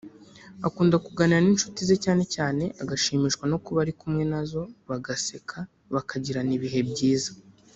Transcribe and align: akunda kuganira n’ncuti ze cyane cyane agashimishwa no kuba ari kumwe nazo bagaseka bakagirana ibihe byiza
akunda 0.67 0.95
kuganira 1.05 1.39
n’ncuti 1.43 1.81
ze 1.89 1.95
cyane 2.05 2.23
cyane 2.35 2.63
agashimishwa 2.81 3.43
no 3.51 3.57
kuba 3.65 3.79
ari 3.83 3.93
kumwe 3.99 4.23
nazo 4.31 4.61
bagaseka 4.89 5.57
bakagirana 5.93 6.51
ibihe 6.57 6.79
byiza 6.91 7.31